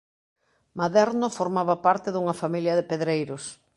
Maderno 0.79 1.27
formaba 1.37 1.75
parte 1.85 2.07
dunha 2.11 2.39
familia 2.41 2.73
de 2.75 2.87
pedreiros. 2.91 3.43